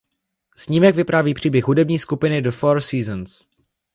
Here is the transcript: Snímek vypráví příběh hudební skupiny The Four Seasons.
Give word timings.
Snímek 0.55 0.95
vypráví 0.95 1.33
příběh 1.33 1.63
hudební 1.65 1.99
skupiny 1.99 2.41
The 2.41 2.51
Four 2.51 2.81
Seasons. 2.81 3.45